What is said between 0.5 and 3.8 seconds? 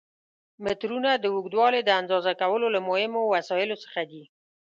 مترونه د اوږدوالي د اندازه کولو له مهمو وسایلو